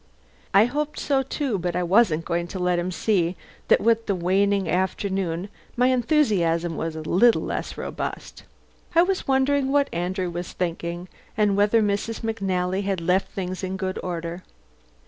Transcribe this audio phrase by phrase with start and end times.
[0.51, 3.35] I hoped so, too, but I wasn't going to let him see
[3.67, 8.41] that with the waning afternoon my enthusiasm was a little less robust.
[8.95, 12.21] I was wondering what Andrew was thinking, and whether Mrs.
[12.21, 14.41] McNally had left things in good order.